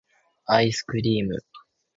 [0.47, 1.35] 愛♡スクリ～ム!